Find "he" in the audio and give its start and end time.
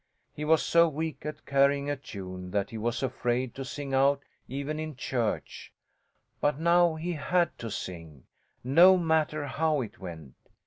0.33-0.45, 2.71-2.77, 6.95-7.13